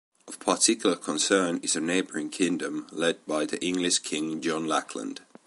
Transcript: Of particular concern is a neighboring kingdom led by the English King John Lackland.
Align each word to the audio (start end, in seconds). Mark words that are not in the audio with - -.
Of 0.27 0.39
particular 0.39 0.95
concern 0.95 1.59
is 1.61 1.75
a 1.75 1.79
neighboring 1.79 2.31
kingdom 2.31 2.87
led 2.91 3.23
by 3.27 3.45
the 3.45 3.63
English 3.63 3.99
King 3.99 4.41
John 4.41 4.65
Lackland. 4.67 5.21